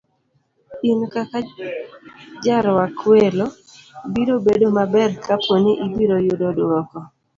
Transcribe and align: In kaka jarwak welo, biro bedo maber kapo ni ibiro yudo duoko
In 0.89 0.99
kaka 1.13 1.39
jarwak 2.43 2.95
welo, 3.11 3.45
biro 4.13 4.35
bedo 4.45 4.67
maber 4.77 5.11
kapo 5.25 5.53
ni 5.63 5.73
ibiro 5.85 6.15
yudo 6.25 6.47
duoko 6.57 6.97